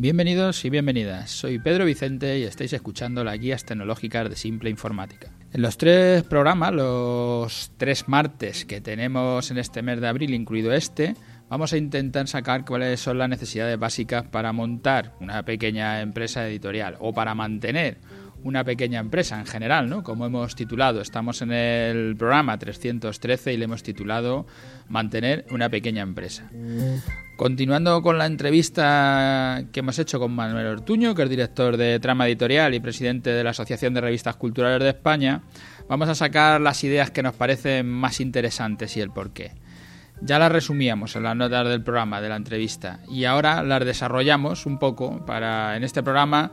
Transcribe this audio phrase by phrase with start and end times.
[0.00, 1.30] Bienvenidos y bienvenidas.
[1.30, 5.28] Soy Pedro Vicente y estáis escuchando las guías tecnológicas de Simple Informática.
[5.52, 10.72] En los tres programas, los tres martes que tenemos en este mes de abril, incluido
[10.72, 11.16] este,
[11.50, 16.96] vamos a intentar sacar cuáles son las necesidades básicas para montar una pequeña empresa editorial
[16.98, 17.98] o para mantener
[18.42, 20.02] una pequeña empresa en general, ¿no?
[20.02, 24.46] Como hemos titulado, estamos en el programa 313 y le hemos titulado
[24.88, 26.50] Mantener una pequeña empresa.
[27.36, 32.26] Continuando con la entrevista que hemos hecho con Manuel Ortuño, que es director de Trama
[32.26, 35.42] Editorial y presidente de la Asociación de Revistas Culturales de España,
[35.88, 39.52] vamos a sacar las ideas que nos parecen más interesantes y el porqué.
[40.22, 44.66] Ya las resumíamos en las notas del programa, de la entrevista, y ahora las desarrollamos
[44.66, 46.52] un poco para en este programa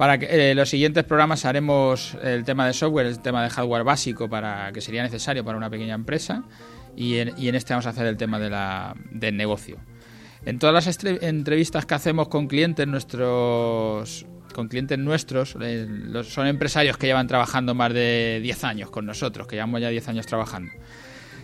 [0.00, 3.84] para que eh, los siguientes programas haremos el tema de software, el tema de hardware
[3.84, 6.42] básico para que sería necesario para una pequeña empresa
[6.96, 9.76] y en, este vamos a hacer el tema de la, del negocio.
[10.46, 15.86] En todas las entrevistas que hacemos con clientes nuestros con clientes nuestros, eh,
[16.24, 20.08] son empresarios que llevan trabajando más de 10 años con nosotros, que llevamos ya 10
[20.08, 20.72] años trabajando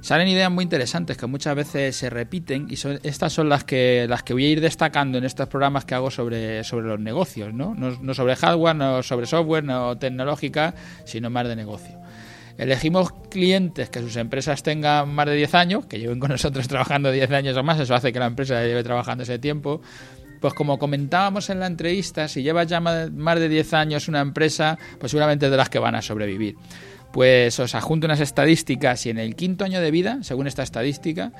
[0.00, 4.22] salen ideas muy interesantes que muchas veces se repiten y estas son las que las
[4.22, 7.74] que voy a ir destacando en estos programas que hago sobre, sobre los negocios, ¿no?
[7.74, 8.14] ¿no?
[8.14, 11.98] sobre hardware, no sobre software, no tecnológica, sino más de negocio.
[12.58, 17.10] Elegimos clientes que sus empresas tengan más de 10 años, que lleven con nosotros trabajando
[17.10, 19.80] 10 años o más, eso hace que la empresa lleve trabajando ese tiempo.
[20.40, 24.78] Pues como comentábamos en la entrevista, si llevas ya más de 10 años una empresa,
[24.98, 26.56] pues seguramente es de las que van a sobrevivir
[27.12, 31.32] pues os adjunto unas estadísticas y en el quinto año de vida, según esta estadística,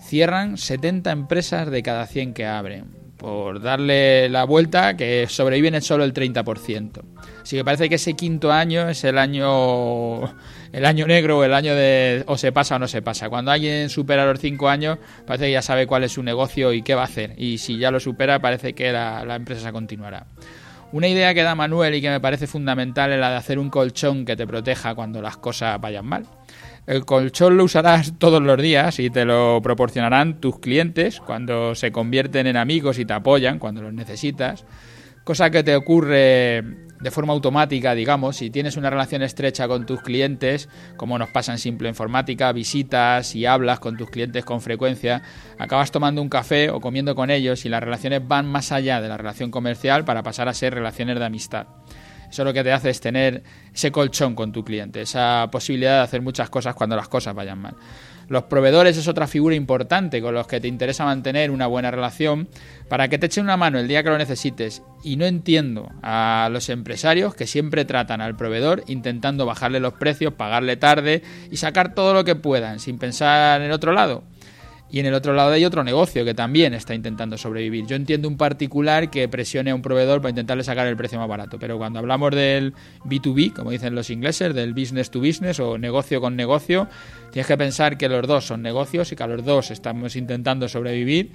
[0.00, 3.02] cierran 70 empresas de cada 100 que abren.
[3.16, 7.02] Por darle la vuelta, que sobreviven solo el 30%.
[7.42, 10.22] Así que parece que ese quinto año es el año
[10.72, 13.28] el año negro o el año de o se pasa o no se pasa.
[13.28, 16.82] Cuando alguien supera los 5 años, parece que ya sabe cuál es su negocio y
[16.82, 17.34] qué va a hacer.
[17.36, 20.26] Y si ya lo supera, parece que la, la empresa continuará.
[20.92, 23.70] Una idea que da Manuel y que me parece fundamental es la de hacer un
[23.70, 26.26] colchón que te proteja cuando las cosas vayan mal.
[26.86, 31.92] El colchón lo usarás todos los días y te lo proporcionarán tus clientes cuando se
[31.92, 34.66] convierten en amigos y te apoyan cuando los necesitas
[35.24, 36.62] cosa que te ocurre
[37.02, 41.50] de forma automática, digamos, si tienes una relación estrecha con tus clientes, como nos pasa
[41.50, 45.22] en Simple Informática, visitas y hablas con tus clientes con frecuencia,
[45.58, 49.08] acabas tomando un café o comiendo con ellos y las relaciones van más allá de
[49.08, 51.66] la relación comercial para pasar a ser relaciones de amistad.
[52.32, 53.42] Eso lo que te hace es tener
[53.74, 57.58] ese colchón con tu cliente, esa posibilidad de hacer muchas cosas cuando las cosas vayan
[57.58, 57.74] mal.
[58.28, 62.48] Los proveedores es otra figura importante con los que te interesa mantener una buena relación
[62.88, 64.82] para que te echen una mano el día que lo necesites.
[65.04, 70.32] Y no entiendo a los empresarios que siempre tratan al proveedor intentando bajarle los precios,
[70.32, 74.24] pagarle tarde y sacar todo lo que puedan sin pensar en el otro lado.
[74.92, 77.86] Y en el otro lado hay otro negocio que también está intentando sobrevivir.
[77.86, 81.28] Yo entiendo un particular que presione a un proveedor para intentarle sacar el precio más
[81.28, 82.74] barato, pero cuando hablamos del
[83.06, 86.88] B2B, como dicen los ingleses, del business to business o negocio con negocio,
[87.30, 90.68] tienes que pensar que los dos son negocios y que a los dos estamos intentando
[90.68, 91.30] sobrevivir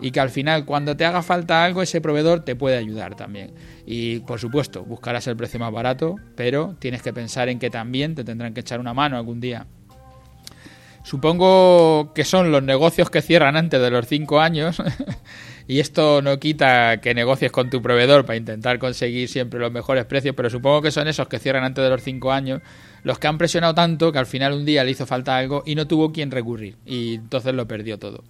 [0.00, 3.52] y que al final cuando te haga falta algo ese proveedor te puede ayudar también.
[3.84, 8.14] Y por supuesto, buscarás el precio más barato, pero tienes que pensar en que también
[8.14, 9.66] te tendrán que echar una mano algún día.
[11.04, 14.80] Supongo que son los negocios que cierran antes de los cinco años
[15.68, 20.04] y esto no quita que negocies con tu proveedor para intentar conseguir siempre los mejores
[20.04, 22.62] precios, pero supongo que son esos que cierran antes de los cinco años
[23.02, 25.74] los que han presionado tanto que al final un día le hizo falta algo y
[25.74, 28.22] no tuvo quien recurrir y entonces lo perdió todo.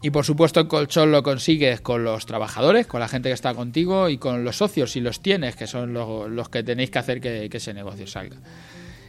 [0.00, 3.52] Y por supuesto el colchón lo consigues con los trabajadores, con la gente que está
[3.52, 7.20] contigo y con los socios si los tienes, que son los, que tenéis que hacer
[7.20, 8.36] que ese negocio salga.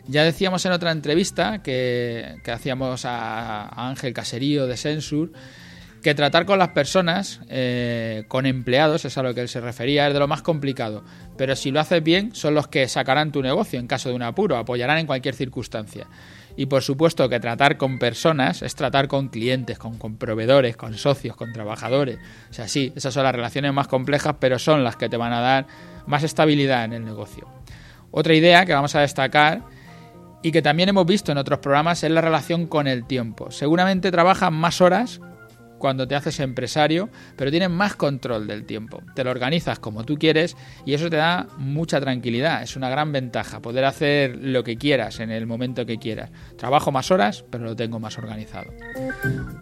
[0.08, 5.32] Ya decíamos en otra entrevista que, hacíamos a, Ángel Caserío de Sensur
[6.02, 10.08] que tratar con las personas, eh, con empleados, es a lo que él se refería,
[10.08, 11.04] es de lo más complicado.
[11.38, 14.24] Pero si lo haces bien, son los que sacarán tu negocio en caso de un
[14.24, 16.08] apuro, apoyarán en cualquier circunstancia.
[16.58, 20.96] Y por supuesto que tratar con personas es tratar con clientes, con, con, proveedores, con
[20.96, 22.18] socios, con trabajadores.
[22.50, 25.34] O sea, sí, esas son las relaciones más complejas, pero son las que te van
[25.34, 25.68] a dar
[26.08, 27.48] más estabilidad en el negocio.
[28.10, 29.62] Otra idea que vamos a destacar
[30.42, 33.52] y que también hemos visto en otros programas es la relación con el tiempo.
[33.52, 35.22] Seguramente trabajas más horas
[35.82, 39.02] cuando te haces empresario, pero tienes más control del tiempo.
[39.16, 40.56] Te lo organizas como tú quieres
[40.86, 42.62] y eso te da mucha tranquilidad.
[42.62, 46.30] Es una gran ventaja poder hacer lo que quieras en el momento que quieras.
[46.56, 48.72] Trabajo más horas, pero lo tengo más organizado.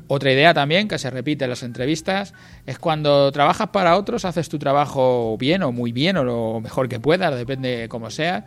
[0.08, 2.34] Otra idea también que se repite en las entrevistas
[2.66, 6.90] es cuando trabajas para otros, haces tu trabajo bien o muy bien o lo mejor
[6.90, 8.46] que puedas, depende de cómo sea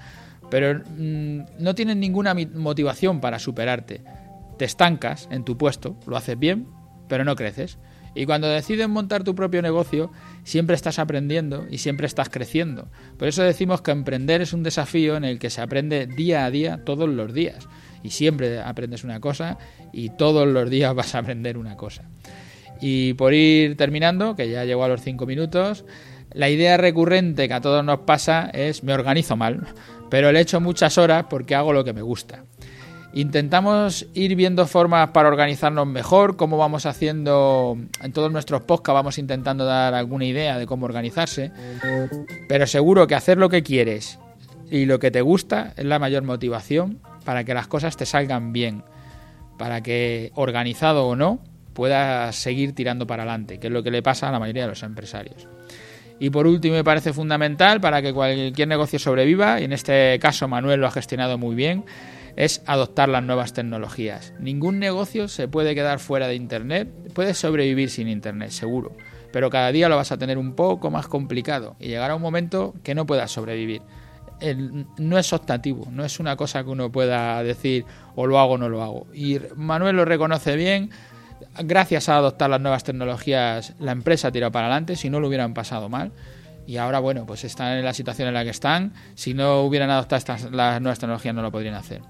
[0.52, 4.02] pero mm, no tienen ninguna motivación para superarte.
[4.58, 6.68] Te estancas en tu puesto, lo haces bien,
[7.08, 7.78] pero no creces.
[8.14, 10.12] Y cuando decides montar tu propio negocio,
[10.44, 12.88] siempre estás aprendiendo y siempre estás creciendo.
[13.16, 16.50] Por eso decimos que emprender es un desafío en el que se aprende día a
[16.50, 17.66] día todos los días.
[18.02, 19.56] Y siempre aprendes una cosa
[19.90, 22.02] y todos los días vas a aprender una cosa.
[22.78, 25.86] Y por ir terminando, que ya llegó a los cinco minutos,
[26.34, 29.66] la idea recurrente que a todos nos pasa es me organizo mal,
[30.12, 32.44] pero le echo muchas horas porque hago lo que me gusta.
[33.14, 39.16] Intentamos ir viendo formas para organizarnos mejor, cómo vamos haciendo en todos nuestros podcasts, vamos
[39.16, 41.50] intentando dar alguna idea de cómo organizarse,
[42.46, 44.18] pero seguro que hacer lo que quieres
[44.70, 48.52] y lo que te gusta es la mayor motivación para que las cosas te salgan
[48.52, 48.84] bien,
[49.56, 51.38] para que organizado o no
[51.72, 54.68] puedas seguir tirando para adelante, que es lo que le pasa a la mayoría de
[54.68, 55.48] los empresarios.
[56.18, 60.48] Y por último, me parece fundamental para que cualquier negocio sobreviva, y en este caso
[60.48, 61.84] Manuel lo ha gestionado muy bien,
[62.36, 64.32] es adoptar las nuevas tecnologías.
[64.38, 68.92] Ningún negocio se puede quedar fuera de Internet, puede sobrevivir sin Internet, seguro,
[69.32, 72.74] pero cada día lo vas a tener un poco más complicado y llegará un momento
[72.82, 73.82] que no puedas sobrevivir.
[74.98, 77.84] no es optativo, no es una cosa que uno pueda decir
[78.16, 79.06] o lo hago o no lo hago.
[79.12, 80.90] Y Manuel lo reconoce bien,
[81.62, 85.28] gracias a adoptar las nuevas tecnologías la empresa ha tirado para adelante, si no lo
[85.28, 86.12] hubieran pasado mal
[86.66, 89.90] y ahora bueno pues están en la situación en la que están si no hubieran
[89.90, 92.02] adoptado estas, las nuevas tecnologías no lo podrían hacer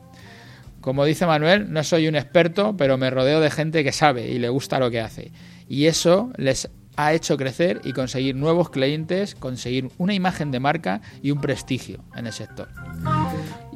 [0.83, 4.41] como dice Manuel, no soy un experto, pero me rodeo de gente que sabe y
[4.41, 5.31] le gusta lo que hace.
[5.69, 11.01] Y eso les ha hecho crecer y conseguir nuevos clientes, conseguir una imagen de marca
[11.23, 12.69] y un prestigio en el sector.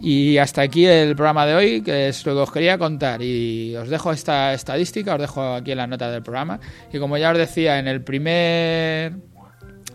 [0.01, 3.23] Y hasta aquí el programa de hoy, que es lo que os quería contar.
[3.23, 6.61] Y os dejo esta estadística, os dejo aquí en la nota del programa.
[6.93, 9.15] Y como ya os decía, en el primer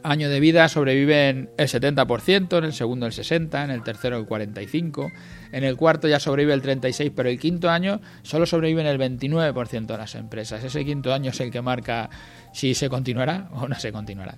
[0.03, 4.25] año de vida sobreviven el 70%, en el segundo el 60%, en el tercero el
[4.25, 5.11] 45%,
[5.51, 9.85] en el cuarto ya sobrevive el 36%, pero el quinto año solo sobreviven el 29%
[9.85, 10.63] de las empresas.
[10.63, 12.09] Ese quinto año es el que marca
[12.53, 14.37] si se continuará o no se continuará.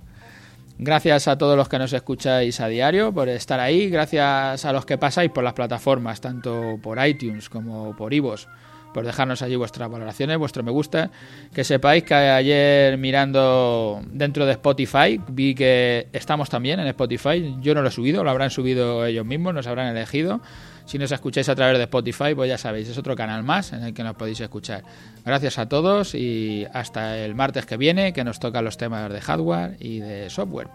[0.78, 4.86] Gracias a todos los que nos escucháis a diario por estar ahí, gracias a los
[4.86, 8.48] que pasáis por las plataformas, tanto por iTunes como por Ivos
[8.94, 11.12] por dejarnos allí vuestras valoraciones, vuestro me gusta.
[11.54, 17.56] Que sepáis que ayer mirando dentro de Spotify vi que estamos también en Spotify.
[17.60, 20.42] Yo no lo he subido, lo habrán subido ellos mismos, nos habrán elegido.
[20.86, 23.84] Si nos escucháis a través de Spotify, pues ya sabéis, es otro canal más en
[23.84, 24.84] el que nos podéis escuchar.
[25.26, 29.22] Gracias a todos y hasta el martes que viene, que nos tocan los temas de
[29.22, 30.68] hardware y de software.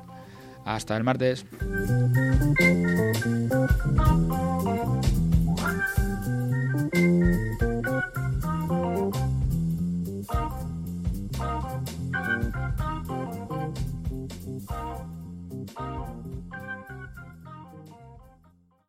[0.64, 1.44] Hasta el martes.